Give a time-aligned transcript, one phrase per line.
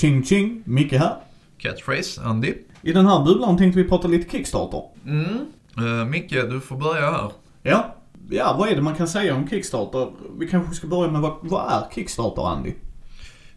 [0.00, 1.16] Ching ching, Micke här.
[1.58, 2.54] Catchphrase, Andy.
[2.82, 4.82] I den här bubblan tänkte vi prata lite Kickstarter.
[5.06, 5.46] Mm.
[5.78, 7.30] Uh, Micke, du får börja här.
[7.62, 7.94] Ja.
[8.30, 10.10] Ja, vad är det man kan säga om Kickstarter?
[10.38, 12.72] Vi kanske ska börja med vad, vad är Kickstarter, Andy?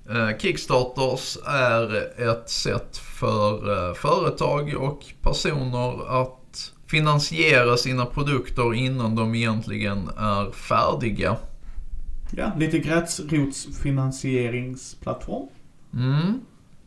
[0.09, 1.95] Uh, Kickstarters är
[2.29, 10.51] ett sätt för uh, företag och personer att finansiera sina produkter innan de egentligen är
[10.51, 11.35] färdiga.
[12.31, 15.47] Ja, lite gräsrotsfinansieringsplattform.
[15.93, 16.39] Mm.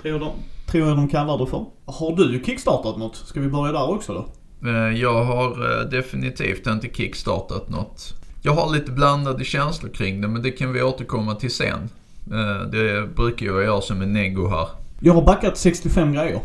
[0.02, 0.32] Tror, de,
[0.66, 1.66] tror jag de kallar det för.
[1.84, 3.16] Har du kickstartat något?
[3.16, 4.26] Ska vi börja där också då?
[4.68, 8.14] Eh, jag har eh, definitivt inte kickstartat något.
[8.42, 11.88] Jag har lite blandade känslor kring det men det kan vi återkomma till sen.
[12.32, 14.68] Eh, det brukar jag göra som en nego här.
[15.00, 16.40] Jag har backat 65 grejer.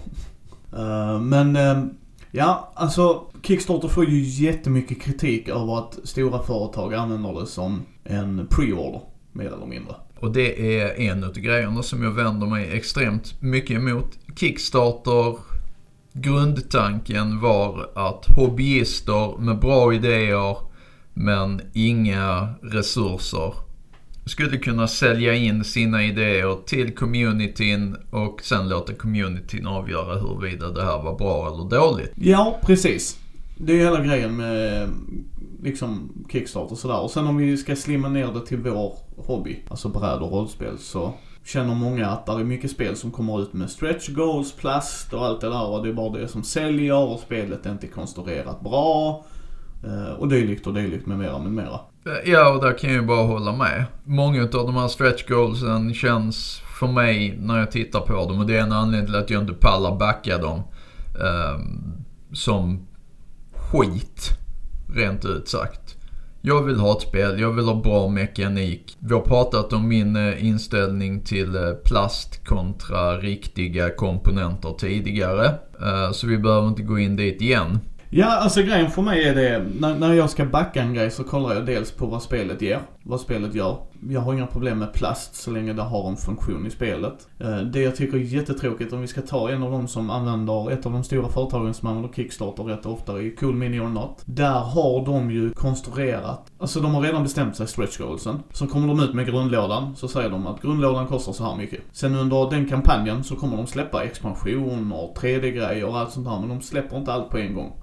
[1.21, 1.57] Men
[2.31, 8.47] ja, alltså Kickstarter får ju jättemycket kritik över att stora företag använder det som en
[8.47, 9.95] pre-order, mer eller mindre.
[10.21, 14.17] Och det är en av grejerna som jag vänder mig extremt mycket emot.
[14.35, 15.35] Kickstarter,
[16.13, 20.57] grundtanken var att hobbyister med bra idéer
[21.13, 23.53] men inga resurser
[24.25, 30.83] skulle kunna sälja in sina idéer till communityn och sen låta communityn avgöra huruvida det
[30.83, 32.11] här var bra eller dåligt.
[32.15, 33.19] Ja, precis.
[33.57, 34.89] Det är hela grejen med
[35.63, 37.01] liksom Kickstarter och sådär.
[37.01, 40.77] Och sen om vi ska slimma ner det till vår hobby, alltså bräd och rollspel,
[40.77, 41.13] så
[41.45, 45.25] känner många att det är mycket spel som kommer ut med stretch goals, plast och
[45.25, 48.61] allt det där och det är bara det som säljer och spelet är inte konstruerat
[48.61, 49.25] bra.
[49.83, 51.79] Eh, och dylikt och dylikt med mera med mera.
[52.25, 53.85] Ja, och där kan jag ju bara hålla med.
[54.03, 58.45] Många av de här stretch goalsen känns för mig när jag tittar på dem och
[58.45, 60.61] det är en anledning till att jag inte pallar backa dem.
[61.55, 62.87] Um, som
[63.53, 64.29] skit,
[64.95, 65.95] rent ut sagt.
[66.43, 68.97] Jag vill ha ett spel, jag vill ha bra mekanik.
[68.99, 75.45] Vi har pratat om min eh, inställning till eh, plast kontra riktiga komponenter tidigare.
[75.81, 77.79] Eh, så vi behöver inte gå in dit igen.
[78.13, 81.23] Ja, alltså grejen för mig är det, när, när jag ska backa en grej så
[81.23, 83.77] kollar jag dels på vad spelet ger, vad spelet gör.
[84.09, 87.27] Jag har inga problem med plast så länge det har en funktion i spelet.
[87.39, 90.71] Eh, det jag tycker är jättetråkigt, om vi ska ta en av de som använder,
[90.71, 94.21] ett av de stora företagen som använder Kickstarter rätt ofta, i Cool Mini or Not.
[94.25, 98.39] Där har de ju konstruerat, alltså de har redan bestämt sig stretch goalsen.
[98.51, 101.81] Så kommer de ut med grundlådan, så säger de att grundlådan kostar så här mycket.
[101.91, 106.49] Sen under den kampanjen så kommer de släppa expansioner, 3D-grejer och allt sånt här, men
[106.49, 107.73] de släpper inte allt på en gång.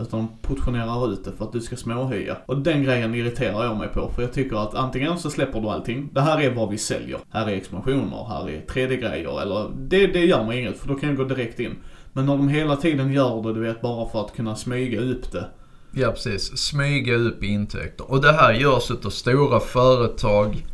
[0.00, 2.36] Utan portionerar ut det för att du ska småhöja.
[2.46, 4.10] Och den grejen irriterar jag mig på.
[4.14, 6.10] För jag tycker att antingen så släpper du allting.
[6.12, 7.18] Det här är vad vi säljer.
[7.30, 9.42] Här är expansioner, här är 3D-grejer.
[9.42, 11.76] Eller det, det gör mig inget för då kan jag gå direkt in.
[12.12, 15.32] Men när de hela tiden gör det, du vet, bara för att kunna smyga upp
[15.32, 15.48] det.
[15.92, 16.58] Ja, precis.
[16.58, 18.10] Smyga upp intäkter.
[18.10, 20.64] Och det här görs utav stora företag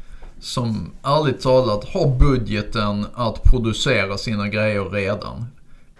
[0.40, 5.46] som ärligt talat har budgeten att producera sina grejer redan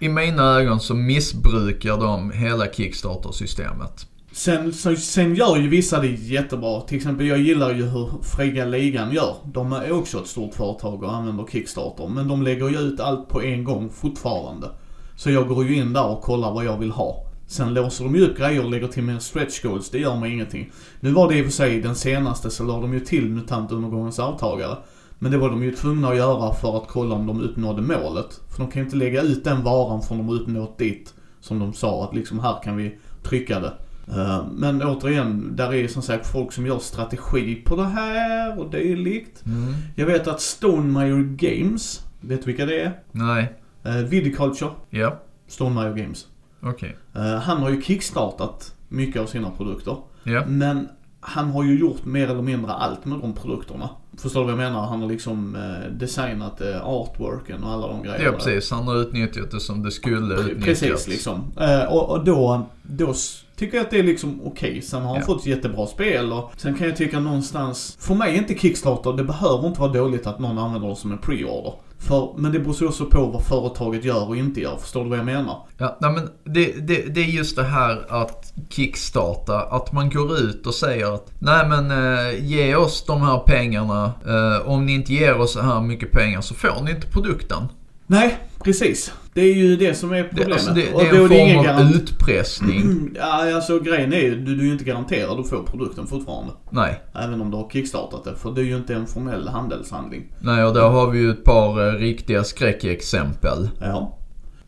[0.05, 4.07] i mina ögon så missbrukar de hela Kickstarter-systemet.
[4.33, 6.81] Sen, så, sen gör ju vissa det jättebra.
[6.81, 9.35] Till exempel jag gillar ju hur Fria Ligan gör.
[9.45, 12.09] De är också ett stort företag och använder Kickstarter.
[12.09, 14.71] Men de lägger ju ut allt på en gång fortfarande.
[15.17, 17.27] Så jag går ju in där och kollar vad jag vill ha.
[17.47, 19.91] Sen låser de ju upp grejer och lägger till mer stretch goals.
[19.91, 20.71] Det gör mig ingenting.
[21.01, 24.19] Nu var det i och för sig den senaste så la de ju till MUTANT-undergångens
[24.19, 24.77] arvtagare.
[25.25, 28.41] Men det var de ju tvungna att göra för att kolla om de uppnådde målet.
[28.51, 31.15] För de kan ju inte lägga ut den varan från de uppnått dit.
[31.41, 33.73] Som de sa att liksom här kan vi trycka det.
[34.09, 38.71] Eh, men återigen, där är som sagt folk som gör strategi på det här och
[38.71, 39.47] dylikt.
[39.47, 39.75] Mm.
[39.97, 42.99] Jag vet att Stonemaier Games, vet du vilka det är?
[43.13, 43.53] Nej.
[43.87, 44.71] Uh, Vidiculture.
[44.91, 45.21] Ja.
[45.49, 46.27] Stonemaier Games.
[46.61, 46.97] Okej.
[47.13, 47.23] Okay.
[47.33, 49.97] Uh, han har ju kickstartat mycket av sina produkter.
[50.25, 50.45] Ja.
[50.47, 50.89] Men
[51.27, 53.89] han har ju gjort mer eller mindre allt med de produkterna.
[54.19, 54.87] Förstår du vad jag menar?
[54.87, 58.25] Han har liksom eh, designat eh, artworken och alla de grejerna.
[58.25, 60.65] Ja precis, han har utnyttjat det som det skulle utnyttjas.
[60.81, 61.53] Precis liksom.
[61.61, 63.15] Eh, och, och då, då
[63.57, 64.71] tycker jag att det är liksom okej.
[64.71, 64.83] Okay.
[64.83, 65.27] Sen har han ja.
[65.27, 69.25] fått jättebra spel och sen kan jag tycka någonstans, för mig är inte Kickstarter, det
[69.25, 71.73] behöver inte vara dåligt att någon använder det som en pre-order.
[72.09, 74.77] För, men det beror också på vad företaget gör och inte gör.
[74.77, 75.67] Förstår du vad jag menar?
[75.79, 79.61] Ja, nej men det, det, det är just det här att kickstarta.
[79.61, 84.13] Att man går ut och säger att nej men eh, ge oss de här pengarna.
[84.27, 87.63] Eh, om ni inte ger oss så här mycket pengar så får ni inte produkten.
[88.07, 89.13] Nej, precis.
[89.35, 90.49] Det är ju det som är problemet.
[90.49, 91.95] Det, alltså det, det är en form av garant...
[91.95, 93.11] utpressning.
[93.15, 96.53] ja, alltså grejen är ju, du, du är inte garanterad att få produkten fortfarande.
[96.71, 97.01] Nej.
[97.15, 98.35] Även om du har kickstartat det.
[98.37, 100.23] För det är ju inte en formell handelshandling.
[100.39, 103.71] Nej, och där har vi ju ett par eh, riktiga skräckexempel.
[103.81, 104.19] Ja.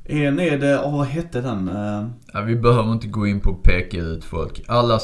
[0.05, 1.69] En är det, oh, vad hette den?
[1.69, 2.09] Uh...
[2.33, 4.63] Ja, vi behöver inte gå in på att peka ut folk.
[4.69, 5.01] Alla,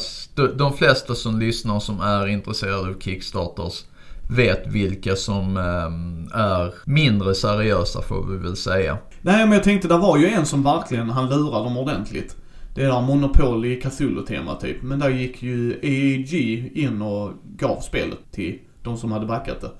[0.54, 3.84] de flesta som lyssnar som är intresserade av Kickstarters
[4.28, 8.98] vet vilka som eh, är mindre seriösa får vi väl säga.
[9.22, 12.36] Nej men jag tänkte, det var ju en som verkligen, han lurade dem ordentligt.
[12.74, 14.82] Det är där Monopol i Cthulhu-tema typ.
[14.82, 16.32] Men där gick ju EEG
[16.74, 19.70] in och gav spelet till de som hade backat det.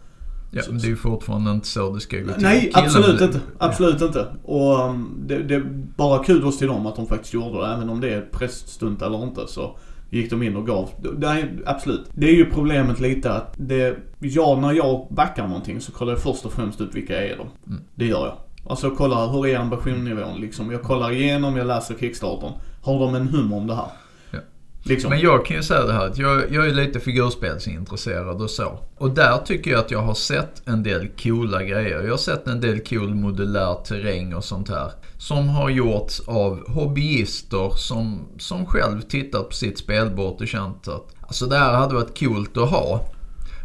[0.55, 2.43] Ja, men det är ju fortfarande inte så det ska gå till.
[2.43, 3.41] Nej, absolut inte.
[3.59, 4.27] Absolut inte.
[4.43, 5.65] Och um, det, det är
[5.97, 7.67] bara kudos till dem att de faktiskt gjorde det.
[7.67, 9.79] Även om det är präststunt eller inte så
[10.11, 10.91] gick de in och gav.
[11.19, 12.11] Det är, absolut.
[12.15, 16.23] Det är ju problemet lite att det, jag när jag backar någonting så kollar jag
[16.23, 17.47] först och främst ut vilka är de.
[17.73, 17.83] Mm.
[17.95, 18.37] Det gör jag.
[18.67, 20.71] Alltså kolla hur är ambitionsnivån liksom.
[20.73, 22.53] Jag kollar igenom, jag läser kickstarten.
[22.83, 23.89] Har de en hum om det här?
[24.31, 24.39] Ja.
[24.83, 25.11] Liksom.
[25.11, 28.79] Men jag kan ju säga det här att jag, jag är lite figurspelsintresserad och så.
[28.97, 32.03] Och där tycker jag att jag har sett en del coola grejer.
[32.03, 34.93] Jag har sett en del cool modulär terräng och sånt här.
[35.19, 41.15] Som har gjorts av hobbyister som, som själv tittat på sitt spelbord och känt att
[41.21, 43.01] alltså det här hade varit coolt att ha.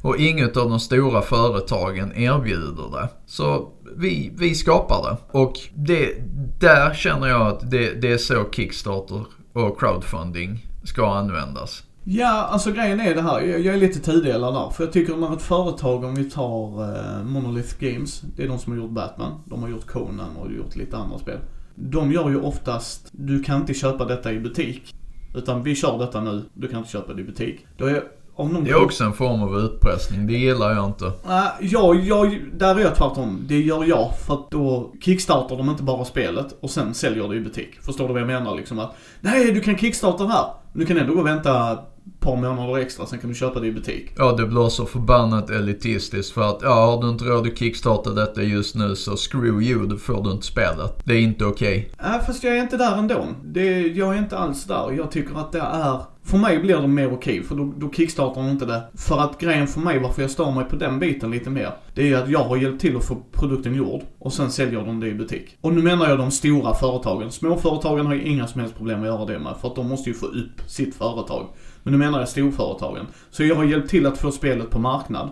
[0.07, 3.09] Och inget av de stora företagen erbjuder det.
[3.25, 5.39] Så vi, vi skapar det.
[5.39, 6.13] Och det,
[6.59, 11.83] där känner jag att det, det är så Kickstarter och crowdfunding ska användas.
[12.04, 13.42] Ja, alltså grejen är det här.
[13.42, 14.69] Jag, jag är lite tudelad där.
[14.69, 18.21] För jag tycker om ett företag, om vi tar eh, Monolith Games.
[18.36, 19.31] Det är de som har gjort Batman.
[19.45, 21.38] De har gjort Conan och gjort lite andra spel.
[21.75, 24.95] De gör ju oftast, du kan inte köpa detta i butik.
[25.36, 27.65] Utan vi kör detta nu, du kan inte köpa det i butik.
[27.77, 28.03] Då är,
[28.38, 30.28] om någon Det är också en form av utpressning.
[30.28, 31.12] Det gillar jag inte.
[31.28, 33.45] Nej, jag, jag, där är jag tvärtom.
[33.48, 37.36] Det gör jag för att då kickstartar de inte bara spelet och sen säljer det
[37.36, 37.81] i butik.
[37.81, 38.80] Förstår du vad jag menar liksom?
[38.80, 40.45] Att, nej, du kan kickstarta här.
[40.74, 41.80] Du kan ändå gå och vänta ett
[42.19, 44.12] par månader extra, sen kan du köpa det i butik.
[44.18, 48.10] Ja, det blir så förbannat elitistiskt för att ja, har du inte råd att kickstarta
[48.10, 51.01] detta just nu så screw you, då får du inte spelet.
[51.06, 51.92] Det är inte okej.
[52.04, 53.25] Nej, fast jag är inte där ändå.
[53.44, 54.92] Det, jag är inte alls där.
[54.98, 56.01] Jag tycker att det är...
[56.27, 58.83] För mig blir det mer okej, för då, då kickstartar de inte det.
[58.95, 62.01] För att grejen för mig, varför jag stör mig på den biten lite mer, det
[62.01, 65.00] är ju att jag har hjälpt till att få produkten gjord och sen säljer de
[65.00, 65.57] det i butik.
[65.62, 67.31] Och nu menar jag de stora företagen.
[67.31, 70.09] Småföretagen har ju inga som helst problem att göra det med, för att de måste
[70.09, 71.47] ju få upp sitt företag.
[71.83, 73.06] Men nu menar jag storföretagen.
[73.31, 75.29] Så jag har hjälpt till att få spelet på marknad.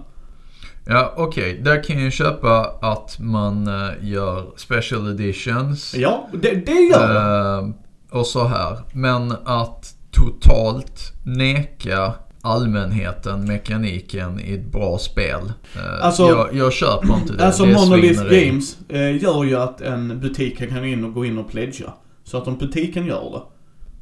[0.87, 1.61] Ja, okej.
[1.63, 5.95] Där kan jag köpa att man eh, gör special editions.
[5.97, 7.63] Ja, det, det gör jag.
[7.63, 7.69] Eh,
[8.11, 8.77] och så här.
[8.93, 15.51] Men att totalt neka allmänheten mekaniken i ett bra spel.
[15.75, 17.45] Eh, Alltså- jag, jag köper inte det.
[17.45, 18.23] Alltså det Monolith.
[18.23, 21.93] Games eh, gör ju att en butik kan in och gå in och pledga.
[22.23, 23.41] Så att om butiken gör det,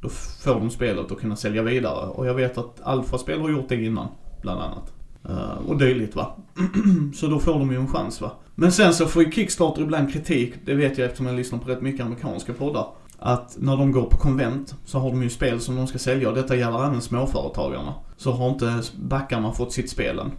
[0.01, 0.09] då
[0.43, 2.07] får de spelet att kunna sälja vidare.
[2.07, 4.07] Och jag vet att Alfa-spel har gjort det innan,
[4.41, 4.93] bland annat.
[5.29, 6.35] Eh, och dylikt va.
[7.15, 8.31] så då får de ju en chans va.
[8.55, 11.69] Men sen så får ju Kickstarter ibland kritik, det vet jag eftersom jag lyssnar på
[11.69, 12.85] rätt mycket amerikanska poddar.
[13.25, 16.29] Att när de går på konvent så har de ju spel som de ska sälja
[16.29, 17.93] och detta gäller även småföretagarna.
[18.17, 20.31] Så har inte backarna fått sitt spel än.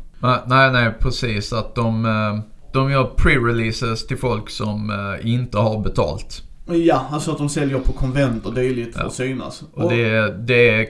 [0.47, 1.53] Nej, nej, precis.
[1.53, 2.39] Att de, eh,
[2.73, 6.43] de gör pre-releases till folk som eh, inte har betalt.
[6.67, 9.63] Ja, alltså att de säljer på konvent och dylikt för att synas.
[9.75, 10.87] Och det, är- det, är,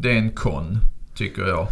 [0.00, 0.78] det är en kon,
[1.14, 1.66] tycker jag.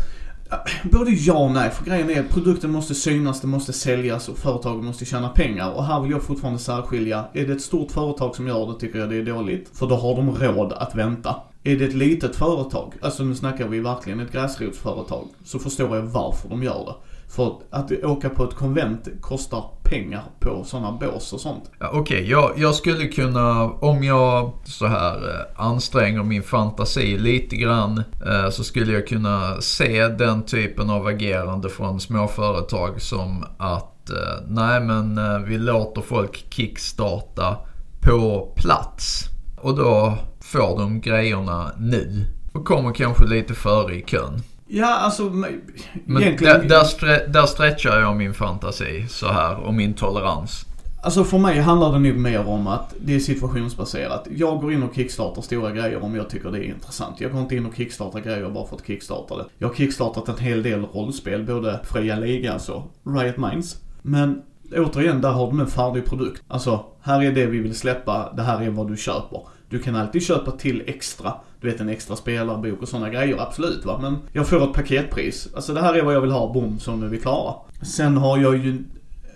[0.82, 4.38] Både ja och nej, för grejen är att produkten måste synas, det måste säljas och
[4.38, 5.72] företagen måste tjäna pengar.
[5.72, 7.24] Och här vill jag fortfarande särskilja.
[7.32, 9.70] Är det ett stort företag som gör det tycker jag det är dåligt.
[9.72, 11.36] För då har de råd att vänta.
[11.64, 16.02] Är det ett litet företag, alltså nu snackar vi verkligen ett gräsrotsföretag, så förstår jag
[16.02, 16.94] varför de gör det.
[17.28, 21.70] För att åka på ett konvent kostar pengar på sådana bås och sånt.
[21.80, 27.56] Ja, Okej, jag, jag skulle kunna, om jag så här eh, anstränger min fantasi lite
[27.56, 34.10] grann, eh, så skulle jag kunna se den typen av agerande från småföretag som att,
[34.10, 34.16] eh,
[34.46, 37.56] nej men eh, vi låter folk kickstarta
[38.00, 39.24] på plats.
[39.56, 42.24] Och då får de grejerna nu.
[42.52, 44.42] Och kommer kanske lite före i kön.
[44.70, 46.60] Ja, alltså men egentligen...
[46.60, 50.64] där, där, stre- där stretchar jag min fantasi så här och min tolerans.
[51.02, 54.28] Alltså för mig handlar det nog mer om att det är situationsbaserat.
[54.30, 57.20] Jag går in och kickstartar stora grejer om jag tycker det är intressant.
[57.20, 59.44] Jag går inte in och kickstartar grejer bara för att kickstarta det.
[59.58, 63.76] Jag har kickstartat en hel del rollspel, både Fria Liga, alltså Riot Minds.
[64.02, 64.42] Men
[64.76, 66.42] återigen, där har de en färdig produkt.
[66.48, 69.40] Alltså, här är det vi vill släppa, det här är vad du köper.
[69.68, 71.32] Du kan alltid köpa till extra.
[71.60, 73.98] Du vet en extra spelarbok och sådana grejer, absolut va.
[74.02, 75.48] Men jag får ett paketpris.
[75.54, 77.54] Alltså det här är vad jag vill ha, bom, så nu är vi klara.
[77.82, 78.84] Sen har jag ju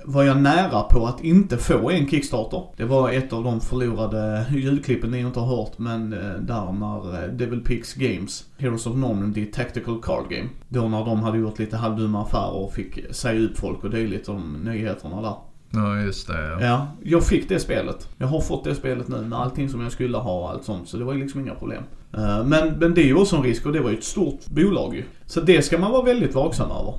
[0.05, 2.63] var jag nära på att inte få en Kickstarter.
[2.77, 7.25] Det var ett av de förlorade ljudklippen ni inte har hört men eh, där när
[7.25, 10.49] eh, Devil Pix Games, Heroes of Normandy Tactical Card Game.
[10.69, 14.29] Då när de hade gjort lite halvdumma affärer och fick säga upp folk och dylikt
[14.29, 15.35] om nyheterna där.
[15.75, 16.49] Ja, just det.
[16.51, 16.61] Ja.
[16.61, 18.09] Ja, jag fick det spelet.
[18.19, 20.89] Jag har fått det spelet nu med allting som jag skulle ha och allt sånt.
[20.89, 21.83] Så det var ju liksom inga problem.
[22.17, 24.47] Eh, Men, men det är ju också en risk och det var ju ett stort
[24.47, 25.05] bolag ju.
[25.27, 26.95] Så det ska man vara väldigt vaksam över.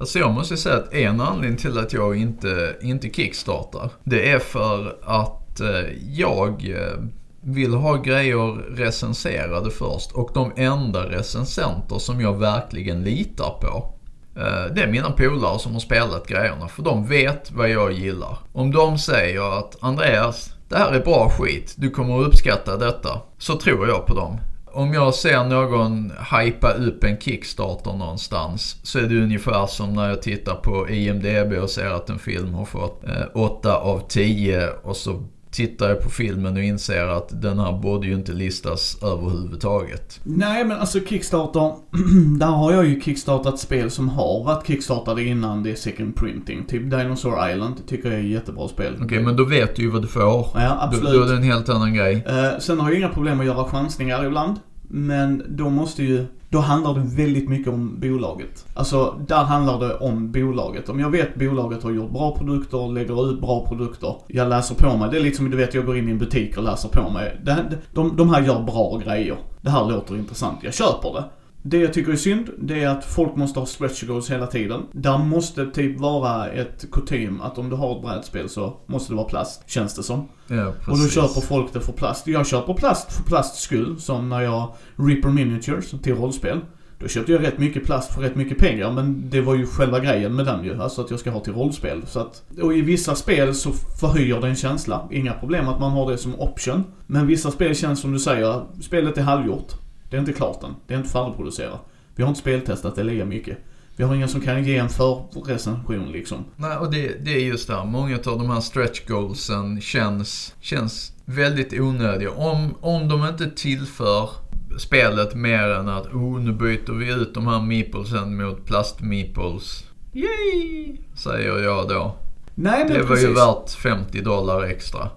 [0.00, 4.38] Alltså jag måste säga att en anledning till att jag inte, inte kickstartar, det är
[4.38, 5.68] för att eh,
[6.12, 6.98] jag eh,
[7.40, 10.12] vill ha grejer recenserade först.
[10.12, 13.94] Och de enda recensenter som jag verkligen litar på,
[14.38, 16.68] Eh, det är mina polare som har spelat grejerna.
[16.68, 18.38] För de vet vad jag gillar.
[18.52, 23.20] Om de säger att Andreas, det här är bra skit, du kommer att uppskatta detta.
[23.38, 24.40] Så tror jag på dem.
[24.72, 30.08] Om jag ser någon hypa upp en Kickstarter någonstans så är det ungefär som när
[30.08, 34.68] jag tittar på IMDB och ser att en film har fått eh, 8 av 10
[34.68, 35.22] och så
[35.58, 40.20] tittar jag på filmen och inser att den här borde ju inte listas överhuvudtaget.
[40.24, 41.72] Nej men alltså Kickstarter,
[42.38, 46.64] där har jag ju kickstartat spel som har varit kickstartade innan det är second printing.
[46.66, 48.96] Typ Dinosaur Island tycker jag är ett jättebra spel.
[49.02, 50.22] Okej, men då vet du ju vad du får.
[50.22, 51.12] Ja, Då, absolut.
[51.14, 52.24] då är det en helt annan grej.
[52.26, 54.56] Eh, sen har jag inga problem att göra chansningar ibland.
[54.88, 58.66] Men då måste ju, då handlar det väldigt mycket om bolaget.
[58.74, 60.88] Alltså, där handlar det om bolaget.
[60.88, 64.14] Om jag vet bolaget har gjort bra produkter, lägger ut bra produkter.
[64.26, 65.10] Jag läser på mig.
[65.10, 67.40] Det är liksom, du vet, jag går in i en butik och läser på mig.
[67.44, 67.64] Det,
[67.94, 69.36] de, de här gör bra grejer.
[69.60, 70.58] Det här låter intressant.
[70.62, 71.24] Jag köper det.
[71.70, 74.82] Det jag tycker är synd, det är att folk måste ha stretch goals hela tiden.
[74.92, 79.16] Där måste typ vara ett kutym att om du har ett brädspel så måste det
[79.16, 80.28] vara plast, känns det som.
[80.46, 81.14] Ja, Och då precis.
[81.14, 82.26] köper folk det för plast.
[82.26, 86.60] Jag köper plast för plasts skull, som när jag Reaper Miniatures till rollspel.
[86.98, 90.00] Då köpte jag rätt mycket plast för rätt mycket pengar, men det var ju själva
[90.00, 90.82] grejen med den ju.
[90.82, 92.02] Alltså att jag ska ha till rollspel.
[92.06, 95.08] Så att, och i vissa spel så förhöjer det en känsla.
[95.10, 96.84] Inga problem att man har det som option.
[97.06, 99.72] Men vissa spel känns som du säger, spelet är halvgjort.
[100.10, 100.74] Det är inte klart än.
[100.86, 101.80] Det är inte färdigproducerat.
[102.14, 103.58] Vi har inte speltestat det lika mycket.
[103.96, 106.44] Vi har ingen som kan ge en förrecension liksom.
[106.56, 107.84] Nej, och det, det är just det här.
[107.84, 112.30] Många av de här stretch goalsen känns, känns väldigt onödiga.
[112.30, 114.30] Om, om de inte tillför
[114.78, 119.84] spelet mer än att oh, nu byter vi ut de här meeplesen mot plast-meeples.
[120.12, 120.96] Yay!
[121.14, 122.16] Säger jag då.
[122.54, 123.28] Nej men Det var precis.
[123.28, 125.10] ju värt 50 dollar extra.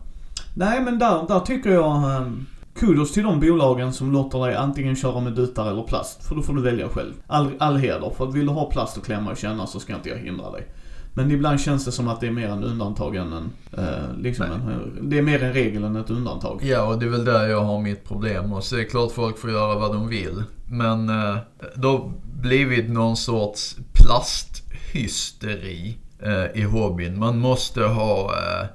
[0.53, 4.95] Nej men där, där tycker jag um, kudos till de bolagen som låter dig antingen
[4.95, 6.27] köra med dutar eller plast.
[6.27, 7.13] För då får du välja själv.
[7.27, 8.09] All, all heder.
[8.17, 10.51] För att vill du ha plast och klämma och känna så ska inte jag hindra
[10.51, 10.67] dig.
[11.13, 14.45] Men ibland känns det som att det är mer en undantag än en, eh, liksom
[14.45, 16.59] en, det är mer en regel än ett undantag.
[16.63, 18.53] Ja, och det är väl där jag har mitt problem.
[18.53, 20.43] Och så är det klart folk får göra vad de vill.
[20.69, 21.37] Men eh,
[21.75, 22.11] det har
[22.41, 27.19] blivit någon sorts plasthysteri eh, i hobbyn.
[27.19, 28.67] Man måste ha eh,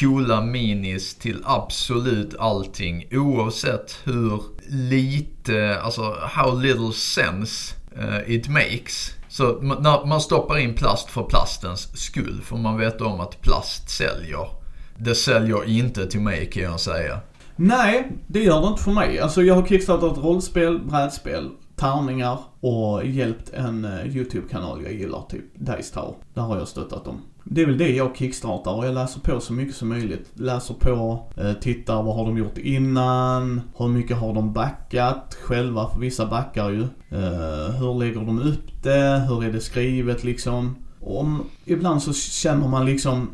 [0.00, 3.08] coola minis till absolut allting.
[3.12, 9.16] Oavsett hur lite, alltså how little sense uh, it makes.
[9.28, 13.90] Så när man stoppar in plast för plastens skull, för man vet om att plast
[13.90, 14.48] säljer.
[14.96, 17.20] Det säljer inte till mig kan jag säga.
[17.56, 19.20] Nej, det gör det inte för mig.
[19.20, 25.44] Alltså jag har kickstartat rollspel, brädspel, tärningar och hjälpt en eh, YouTube-kanal jag gillar, typ
[25.54, 26.14] Dice Tower.
[26.34, 27.22] Där har jag stöttat dem.
[27.52, 30.30] Det är väl det jag kickstartar och jag läser på så mycket som möjligt.
[30.34, 35.88] Läser på, eh, tittar vad har de gjort innan, hur mycket har de backat själva,
[35.88, 36.82] för vissa backar ju.
[37.10, 40.76] Eh, hur lägger de upp det, hur är det skrivet liksom.
[41.00, 43.30] Om, ibland så känner man liksom,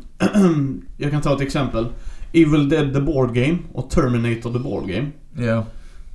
[0.97, 1.85] jag kan ta ett exempel.
[2.33, 5.07] Evil Dead the Board Game och Terminator the Board Game.
[5.35, 5.65] Ja.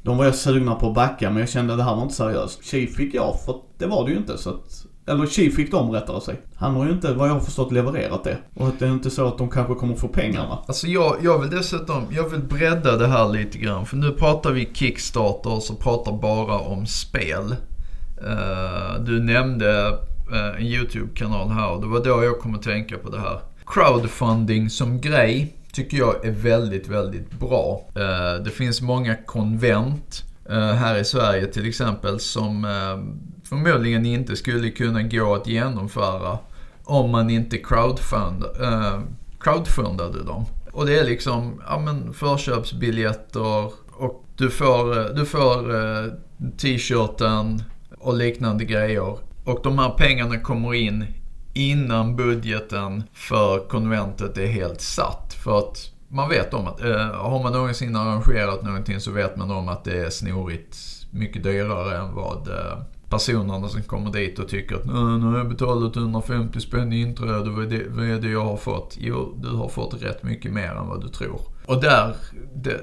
[0.03, 2.15] De var jag sugna på att backa men jag kände att det här var inte
[2.15, 2.65] seriöst.
[2.65, 4.87] Chief fick jag för det var det ju inte så att...
[5.07, 6.41] Eller Chi fick de rättare sig.
[6.57, 8.39] Han har ju inte, vad jag har förstått, levererat det.
[8.55, 10.59] Och att det är inte så att de kanske kommer få pengarna.
[10.67, 13.87] Alltså jag, jag vill dessutom, jag vill bredda det här lite grann.
[13.87, 17.57] För nu pratar vi Kickstarter och så pratar bara om spel.
[18.23, 19.99] Uh, du nämnde
[20.33, 23.41] uh, en YouTube-kanal här och det var då jag kom att tänka på det här.
[23.67, 27.85] Crowdfunding som grej tycker jag är väldigt, väldigt bra.
[27.97, 32.67] Uh, det finns många konvent här i Sverige till exempel som
[33.45, 36.39] förmodligen inte skulle kunna gå att genomföra
[36.85, 39.01] om man inte crowdfund, eh,
[39.41, 40.47] crowdfundade dem.
[40.73, 46.13] Och det är liksom, ja men förköpsbiljetter och du får, eh, du får eh,
[46.59, 47.63] t-shirten
[47.99, 49.19] och liknande grejer.
[49.45, 51.07] Och de här pengarna kommer in
[51.55, 55.37] innan budgeten för konventet är helt satt.
[55.45, 59.51] För att man vet om att, eh, har man någonsin arrangerat någonting så vet man
[59.51, 60.77] om att det är snorigt
[61.11, 62.79] mycket dyrare än vad eh,
[63.13, 67.51] personerna som kommer dit och tycker att nu har jag betalat 150 spänn i inträde,
[67.51, 68.97] vad är, det, vad är det jag har fått?
[69.01, 71.41] Jo, du har fått rätt mycket mer än vad du tror.
[71.67, 72.15] Och där,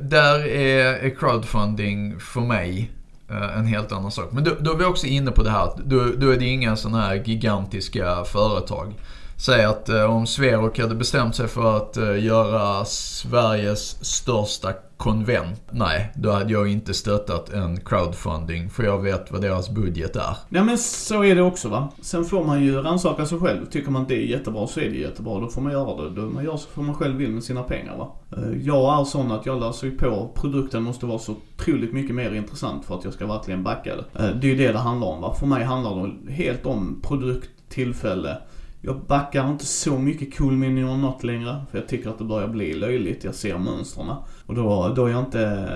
[0.01, 2.91] där är, crowdfunding för mig
[3.29, 4.31] eh, en helt annan sak.
[4.31, 6.45] Men då, då är vi också inne på det här att då, då är det
[6.45, 8.93] inga sådana här gigantiska företag.
[9.39, 15.61] Säg att eh, om Sverok hade bestämt sig för att eh, göra Sveriges största konvent.
[15.71, 20.35] Nej, då hade jag inte stöttat en crowdfunding för jag vet vad deras budget är.
[20.49, 21.91] Ja men så är det också va.
[22.01, 23.65] Sen får man ju rannsaka sig själv.
[23.65, 25.39] Tycker man att det är jättebra så är det jättebra.
[25.39, 26.09] Då får man göra det.
[26.09, 28.11] Då man gör så får man själv vill med sina pengar va.
[28.37, 30.31] Eh, jag är sån att jag läser ju på.
[30.35, 34.23] Produkten måste vara så otroligt mycket mer intressant för att jag ska verkligen backa det.
[34.23, 35.35] Eh, det är ju det det handlar om va.
[35.39, 38.37] För mig handlar det helt om produkt, tillfälle.
[38.81, 41.65] Jag backar inte så mycket cool mini or längre.
[41.71, 43.23] För jag tycker att det börjar bli löjligt.
[43.23, 44.07] Jag ser mönstren.
[44.45, 45.67] Och då, då är jag inte,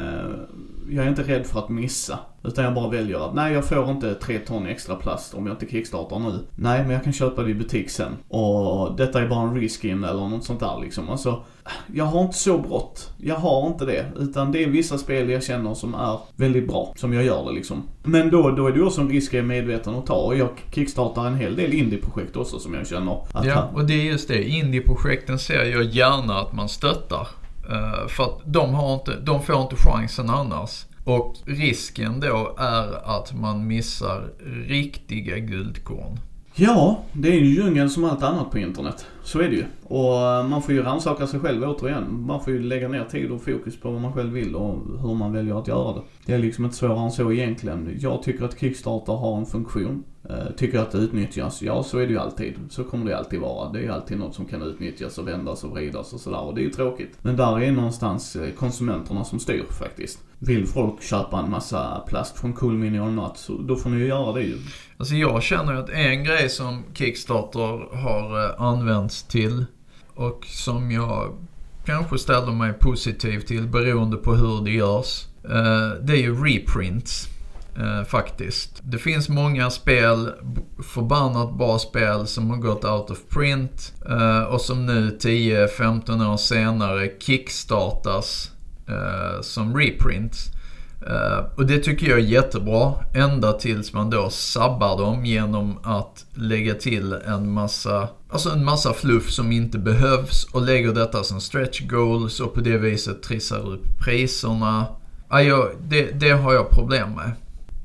[0.96, 2.20] jag är inte rädd för att missa.
[2.44, 5.54] Utan jag bara väljer att, nej jag får inte tre ton extra plast om jag
[5.54, 6.40] inte kickstartar nu.
[6.56, 8.12] Nej, men jag kan köpa det i butik sen.
[8.28, 11.10] Och detta är bara en reskin eller något sånt där liksom.
[11.10, 11.44] Alltså,
[11.94, 13.10] jag har inte så brått.
[13.18, 14.06] Jag har inte det.
[14.20, 17.52] Utan det är vissa spel jag känner som är väldigt bra, som jag gör det
[17.52, 17.84] liksom.
[18.04, 20.16] Men då, då är det också en risk jag är medveten att ta.
[20.16, 23.94] Och jag kickstartar en hel del indie-projekt också som jag känner att Ja, och det
[23.94, 24.44] är just det.
[24.44, 27.28] Indie-projekten ser jag gärna att man stöttar.
[27.70, 30.86] Eh, för att de, har inte, de får inte chansen annars.
[31.04, 34.30] Och risken då är att man missar
[34.68, 36.20] riktiga guldkorn.
[36.56, 39.06] Ja, det är ju djungeln som allt annat på internet.
[39.24, 39.66] Så är det ju.
[39.84, 42.26] Och eh, man får ju rannsaka sig själv återigen.
[42.26, 45.14] Man får ju lägga ner tid och fokus på vad man själv vill och hur
[45.16, 46.02] man väljer att göra det.
[46.26, 47.98] Det är liksom inte svårare än så egentligen.
[48.00, 50.04] Jag tycker att Kickstarter har en funktion.
[50.30, 51.62] Eh, tycker att det utnyttjas?
[51.62, 52.54] Ja, så är det ju alltid.
[52.70, 53.72] Så kommer det alltid vara.
[53.72, 56.42] Det är alltid något som kan utnyttjas och vändas och vridas och sådär.
[56.42, 57.18] Och det är ju tråkigt.
[57.22, 60.20] Men där är någonstans eh, konsumenterna som styr faktiskt.
[60.40, 64.08] Vill folk köpa en massa plast från CoolMini eller något, så då får ni ju
[64.08, 64.58] göra det ju.
[64.98, 69.66] Alltså jag känner ju att en grej som Kickstarter har eh, använts till
[70.16, 71.38] och som jag
[71.86, 75.26] kanske ställer mig positiv till beroende på hur det görs.
[76.02, 77.33] Det är ju reprints
[77.78, 78.82] eh, Faktiskt.
[78.84, 80.32] Det finns många spel,
[80.94, 86.38] förbannat bra spel som har gått out of print eh, och som nu 10-15 år
[86.38, 88.52] senare kickstartas
[88.88, 90.54] eh, som reprints.
[91.08, 92.94] Eh, och det tycker jag är jättebra.
[93.14, 98.94] Ända tills man då sabbar dem genom att lägga till en massa, alltså en massa
[98.94, 103.70] fluff som inte behövs och lägger detta som stretch goals och på det viset trissar
[103.70, 104.86] upp priserna.
[105.30, 107.32] Ja, jag, det, det har jag problem med.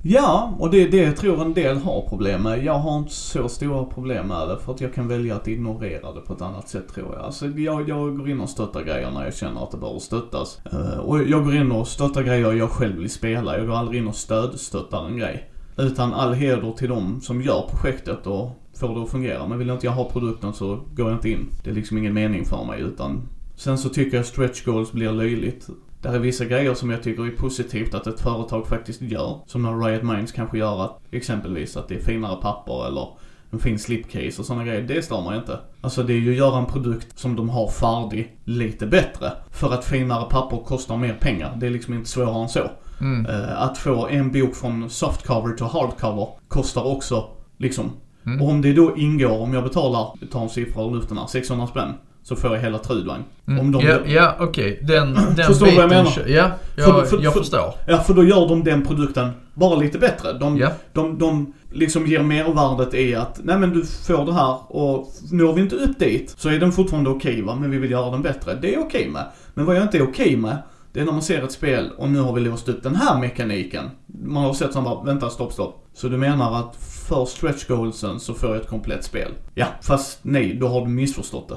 [0.02, 2.64] Ja, och det är det jag tror en del har problem med.
[2.64, 6.12] Jag har inte så stora problem med det för att jag kan välja att ignorera
[6.12, 7.24] det på ett annat sätt tror jag.
[7.24, 10.60] Alltså jag, jag går in och stöttar grejer när jag känner att det bör stöttas.
[10.72, 13.58] Eh, och jag går in och stöttar grejer jag själv vill spela.
[13.58, 15.50] Jag går aldrig in och stödstöttar en grej.
[15.76, 19.46] Utan all heder till dem som gör projektet och får det att fungera.
[19.46, 21.48] Men vill inte jag ha produkten så går jag inte in.
[21.64, 25.12] Det är liksom ingen mening för mig utan Sen så tycker jag stretch goals blir
[25.12, 25.68] löjligt.
[26.02, 29.40] Där är vissa grejer som jag tycker är positivt att ett företag faktiskt gör.
[29.46, 33.08] Som när Riot Minds kanske gör att, exempelvis att det är finare papper eller
[33.50, 34.82] en fin slipcase och sådana grejer.
[34.82, 35.58] Det stör mig inte.
[35.80, 39.32] Alltså det är ju att göra en produkt som de har färdig lite bättre.
[39.50, 41.56] För att finare papper kostar mer pengar.
[41.60, 42.70] Det är liksom inte svårare än så.
[43.00, 43.26] Mm.
[43.26, 47.24] Eh, att få en bok från softcover till hardcover kostar också
[47.56, 47.90] liksom.
[48.26, 48.42] Mm.
[48.42, 51.66] Och om det då ingår, om jag betalar, ta en siffra ur luften här, 600
[51.66, 51.92] spänn.
[52.28, 53.22] Så får jag hela Trudvagn.
[53.46, 53.80] Mm.
[53.80, 54.80] Ja, ja okej.
[54.82, 56.12] Den, den Förstår du vad jag menar?
[56.26, 57.74] Ja, jag, För- för- jag för- förstår.
[57.86, 60.32] Ja, för då gör de den produkten bara lite bättre.
[60.32, 60.68] De, Ja.
[60.92, 65.52] de, de liksom ger mervärdet i att, nej men du får det här och når
[65.52, 68.22] vi inte upp dit så är den fortfarande okej va, men vi vill göra den
[68.22, 68.54] bättre.
[68.62, 69.24] Det är okej med.
[69.54, 70.56] Men vad jag inte är okej med,
[70.92, 73.20] det är när man ser ett spel och nu har vi låst upp den här
[73.20, 73.84] mekaniken.
[74.24, 75.84] Man har sett som bara, vänta stopp stopp.
[75.94, 76.76] Så du menar att
[77.08, 79.32] för stretch goalsen så får jag ett komplett spel?
[79.54, 81.56] Ja, fast nej, då har du missförstått det.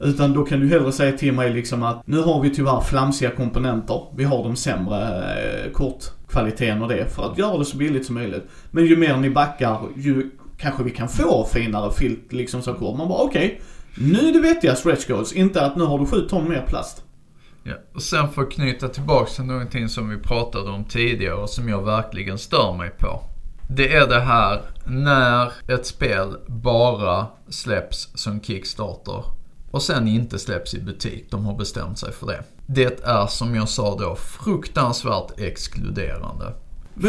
[0.08, 3.30] Utan då kan du hellre säga till mig liksom att nu har vi tyvärr flamsiga
[3.30, 4.02] komponenter.
[4.16, 5.24] Vi har de sämre
[5.64, 8.44] eh, kortkvaliteten och det för att göra det så billigt som möjligt.
[8.70, 12.98] Men ju mer ni backar, ju kanske vi kan få finare filt liksom så kort.
[12.98, 13.60] Man bara okej,
[13.94, 15.32] nu är det vettiga stretch goals.
[15.32, 17.04] Inte att nu har du sju ton mer plast.
[17.64, 17.74] Ja.
[17.94, 21.68] Och sen för att knyta tillbaks till någonting som vi pratade om tidigare och som
[21.68, 23.31] jag verkligen stör mig på.
[23.74, 29.24] Det är det här när ett spel bara släpps som Kickstarter
[29.70, 31.30] och sen inte släpps i butik.
[31.30, 32.42] De har bestämt sig för det.
[32.66, 36.52] Det är som jag sa då fruktansvärt exkluderande.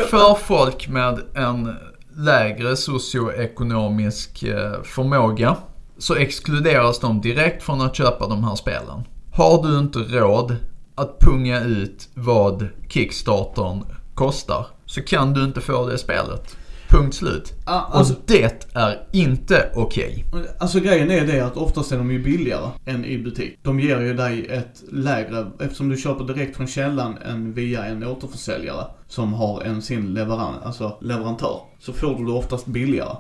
[0.10, 1.76] För folk med en
[2.16, 5.56] lägre socioekonomisk eh, förmåga
[5.98, 9.04] så exkluderas de direkt från att köpa de här spelen.
[9.34, 10.56] Har du inte råd
[10.96, 13.84] att punga ut vad Kickstartern
[14.16, 16.58] kostar så kan du inte få det spelet.
[16.90, 17.54] Punkt slut.
[17.66, 20.26] Ah, alltså- Och det är inte okej.
[20.60, 23.60] Alltså grejen är det att oftast är de ju billigare än i butik.
[23.64, 28.04] De ger ju dig ett lägre, eftersom du köper direkt från källan än via en
[28.04, 31.60] återförsäljare som har en sin leveran, alltså leverantör.
[31.80, 33.16] Så får du det oftast billigare.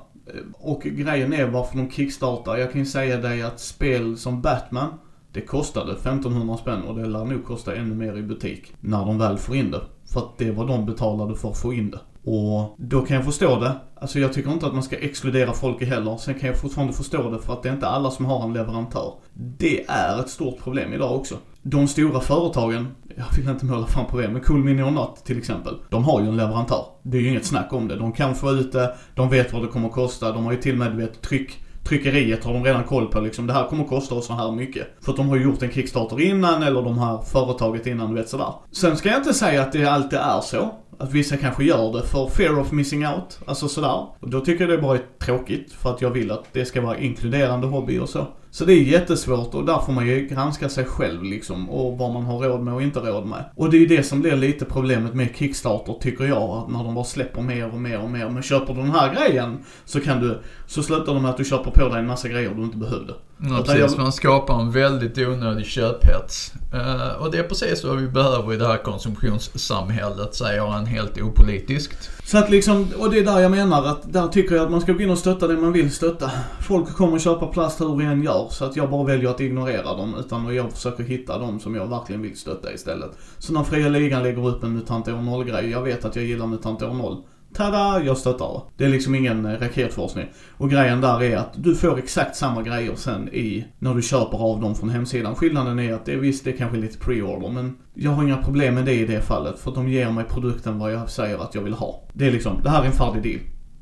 [0.53, 2.57] Och grejen är varför de kickstartar.
[2.57, 4.89] Jag kan ju säga dig att spel som Batman,
[5.33, 8.73] det kostade 1500 spänn och det lär nog kosta ännu mer i butik.
[8.79, 9.81] När de väl får in det.
[10.13, 11.99] För att det var de betalade för att få in det.
[12.31, 13.71] Och då kan jag förstå det.
[13.95, 16.17] Alltså jag tycker inte att man ska exkludera folk heller.
[16.17, 18.53] Sen kan jag fortfarande förstå det för att det är inte alla som har en
[18.53, 19.13] leverantör.
[19.33, 21.35] Det är ett stort problem idag också.
[21.61, 25.75] De stora företagen, jag vill inte måla fram problem, men Cool Mini Not till exempel.
[25.89, 26.85] De har ju en leverantör.
[27.01, 27.95] Det är ju inget snack om det.
[27.95, 30.57] De kan få ut det, de vet vad det kommer att kosta, de har ju
[30.57, 33.47] till och med, du vet, tryck tryckeriet har de redan koll på liksom.
[33.47, 34.87] Det här kommer kosta oss så här mycket.
[35.01, 38.29] För att de har gjort en Kickstarter innan eller de här företaget innan, du vet
[38.29, 38.53] sådär.
[38.71, 40.69] Sen ska jag inte säga att det alltid är så.
[40.97, 44.07] Att vissa kanske gör det för fear of missing out, alltså sådär.
[44.19, 46.81] Och då tycker jag det bara är tråkigt för att jag vill att det ska
[46.81, 48.27] vara inkluderande hobby och så.
[48.53, 52.13] Så det är jättesvårt och där får man ju granska sig själv liksom och vad
[52.13, 53.45] man har råd med och inte råd med.
[53.55, 56.83] Och det är ju det som blir lite problemet med Kickstarter tycker jag, att när
[56.83, 58.29] de bara släpper mer och mer och mer.
[58.29, 61.45] Men köper du den här grejen så kan du, så slutar det med att du
[61.45, 63.13] köper på dig en massa grejer du inte behövde.
[63.37, 63.97] Ja, precis.
[63.97, 66.53] Man skapar en väldigt onödig köphets.
[66.73, 71.21] Uh, och det är precis vad vi behöver i det här konsumtionssamhället, säger han helt
[71.21, 72.09] opolitiskt.
[72.25, 74.81] Så att liksom, och det är där jag menar att där tycker jag att man
[74.81, 76.31] ska gå in och stötta det man vill stötta.
[76.61, 79.95] Folk kommer köpa plast hur vi än gör, så att jag bara väljer att ignorera
[79.97, 80.15] dem.
[80.19, 83.11] Utan jag försöker hitta dem som jag verkligen vill stötta istället.
[83.39, 86.47] Så när Fria Ligan lägger upp en MUTANT år 0-grej, jag vet att jag gillar
[86.47, 87.17] MUTANT år 0.
[87.53, 88.61] Tada, jag stöttar det.
[88.77, 90.25] Det är liksom ingen eh, raketforskning.
[90.57, 94.37] Och grejen där är att du får exakt samma grejer sen i, när du köper
[94.37, 95.35] av dem från hemsidan.
[95.35, 98.37] Skillnaden är att det är visst, det är kanske lite pre-order, men jag har inga
[98.37, 99.59] problem med det i det fallet.
[99.59, 102.07] För att de ger mig produkten vad jag säger att jag vill ha.
[102.13, 103.39] Det är liksom, det här är en färdig deal.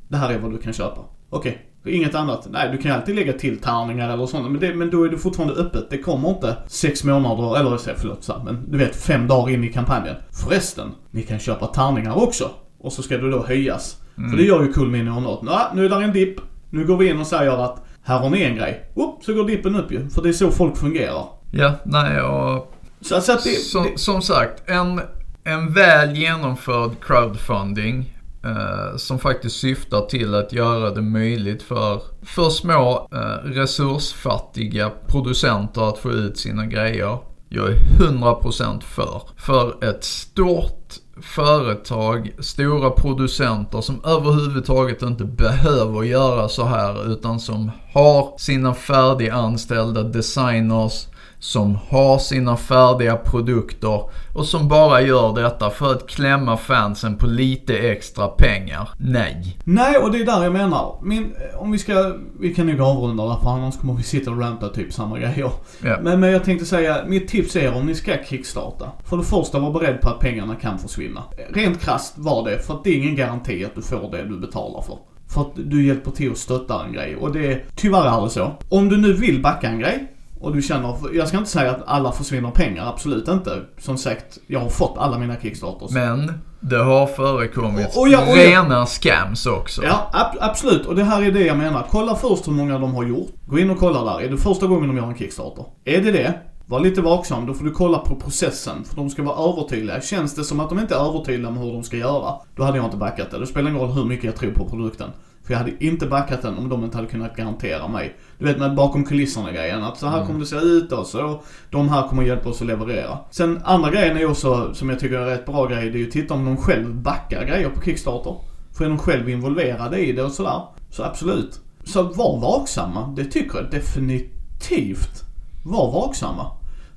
[0.08, 1.00] Det här är vad du kan köpa.
[1.30, 1.94] Okej, okay.
[1.96, 2.48] Inget annat.
[2.50, 4.50] Nej, du kan ju alltid lägga till tärningar eller sånt.
[4.50, 5.90] Men, det, men då är det fortfarande öppet.
[5.90, 10.16] Det kommer inte sex månader, eller förlåt, men du vet fem dagar in i kampanjen.
[10.30, 12.50] Förresten, ni kan köpa tärningar också.
[12.82, 13.96] Och så ska du då höjas.
[14.18, 14.30] Mm.
[14.30, 15.42] För det gör ju Not.
[15.42, 16.40] Nå, nu är där en dipp.
[16.70, 18.90] Nu går vi in och säger att här har ni en grej.
[18.94, 20.08] Upp, så går dippen upp ju.
[20.08, 21.26] För det är så folk fungerar.
[21.50, 22.74] Ja, nej och...
[23.00, 23.98] Så, så att det, som, det...
[23.98, 25.00] som sagt, en,
[25.44, 28.14] en väl genomförd crowdfunding
[28.44, 35.88] eh, som faktiskt syftar till att göra det möjligt för, för små eh, resursfattiga producenter
[35.88, 37.18] att få ut sina grejer.
[37.48, 39.22] Jag är 100% för.
[39.36, 47.70] För ett stort företag, stora producenter som överhuvudtaget inte behöver göra så här utan som
[47.92, 51.06] har sina färdiganställda designers
[51.42, 54.00] som har sina färdiga produkter
[54.34, 58.88] och som bara gör detta för att klämma fansen på lite extra pengar.
[58.96, 59.58] Nej.
[59.64, 60.98] Nej, och det är där jag menar.
[61.02, 64.40] Min, om vi ska, vi kan nog avrunda där för annars kommer vi sitta och
[64.40, 65.50] ranta typ samma grejer.
[65.82, 65.98] Ja.
[66.02, 68.92] Men, men jag tänkte säga, mitt tips är om ni ska kickstarta.
[69.04, 71.22] För det första, var beredd på att pengarna kan försvinna.
[71.50, 74.38] Rent krasst var det, för att det är ingen garanti att du får det du
[74.38, 74.98] betalar för.
[75.28, 77.16] För att du hjälper till att stötta en grej.
[77.16, 78.52] Och det är tyvärr är det så.
[78.68, 80.08] Om du nu vill backa en grej,
[80.42, 83.60] och du känner, jag ska inte säga att alla försvinner pengar, absolut inte.
[83.78, 85.90] Som sagt, jag har fått alla mina kickstarters.
[85.90, 89.84] Men det har förekommit och, och jag, och jag, rena scams också.
[89.84, 90.86] Ja, ab absolut.
[90.86, 91.86] Och det här är det jag menar.
[91.90, 93.30] Kolla först hur många de har gjort.
[93.46, 94.24] Gå in och kolla där.
[94.24, 95.64] Är det första gången de gör en kickstarter?
[95.84, 96.34] Är det det?
[96.66, 98.84] Var lite vaksam, då får du kolla på processen.
[98.84, 100.00] För de ska vara övertydliga.
[100.00, 102.76] Känns det som att de inte är övertydliga med hur de ska göra, då hade
[102.76, 103.38] jag inte backat det.
[103.38, 105.10] Det spelar ingen roll hur mycket jag tror på produkten.
[105.44, 108.16] För jag hade inte backat den om de inte hade kunnat garantera mig.
[108.38, 109.82] Du vet med bakom kulisserna grejen.
[109.82, 110.26] Att så här mm.
[110.26, 111.42] kommer det se ut och så.
[111.70, 113.18] De här kommer hjälpa oss att leverera.
[113.30, 116.06] Sen andra grejen är också, som jag tycker är rätt bra grej, det är ju
[116.06, 118.36] att titta om de själv backar grejer på Kickstarter.
[118.72, 120.62] För är de själv involverade i det och sådär.
[120.90, 121.60] Så absolut.
[121.84, 123.14] Så var vaksamma.
[123.16, 125.24] Det tycker jag definitivt.
[125.64, 126.46] Var vaksamma.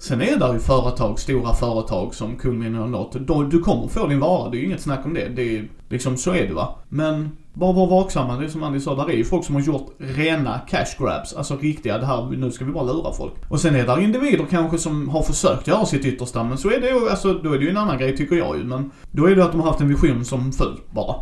[0.06, 3.28] Sen är det ju företag, stora företag som Kulmin och något.
[3.52, 5.28] Du kommer få din vara, det är ju inget snack om det.
[5.28, 6.76] Det är liksom, så är det va.
[6.89, 9.62] Men bara var vaksamma, det är som Andy sa, där är ju folk som har
[9.62, 11.34] gjort rena cash grabs.
[11.34, 13.34] Alltså riktiga, det här, nu ska vi bara lura folk.
[13.50, 16.82] Och sen är det individer kanske som har försökt göra sitt yttersta, men så är
[16.82, 18.63] det ju, alltså då är det ju en annan grej tycker jag ju.
[18.63, 21.15] Men då är det att de har haft en vision som föll bara.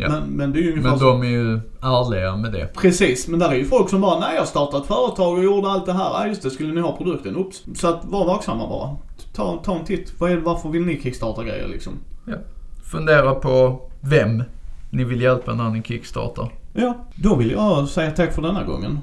[0.00, 0.08] Ja.
[0.08, 2.66] Men, men, det är ju Men de är ju ärliga med det.
[2.74, 5.68] Precis, men där är ju folk som bara, nej jag startade ett företag och gjorde
[5.68, 6.10] allt det här.
[6.12, 7.36] Ja just det, skulle ni ha produkten?
[7.36, 7.64] Oops.
[7.74, 8.96] Så att var vaksamma bara.
[9.32, 10.12] Ta, ta en titt.
[10.18, 11.92] Vad är, varför vill ni kickstarta grejer liksom?
[12.26, 12.34] Ja.
[12.84, 14.42] Fundera på vem
[14.90, 16.52] ni vill hjälpa när ni kickstartar.
[16.72, 18.98] Ja, då vill jag säga tack för denna gången.